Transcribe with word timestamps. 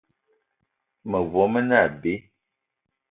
Mevo 1.09 1.43
me 1.51 1.61
ne 1.67 1.75
abe. 1.85 2.13